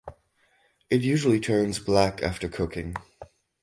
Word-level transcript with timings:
It 0.89 1.03
usually 1.03 1.39
turns 1.39 1.77
black 1.77 2.23
after 2.23 2.49
cooking. 2.49 2.95